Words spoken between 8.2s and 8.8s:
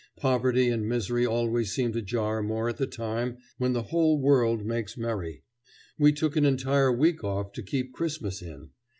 in.